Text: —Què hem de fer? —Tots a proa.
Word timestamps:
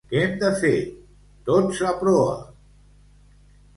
—Què 0.11 0.21
hem 0.27 0.31
de 0.43 0.47
fer? 0.61 0.71
—Tots 1.49 1.83
a 1.91 1.93
proa. 2.03 2.33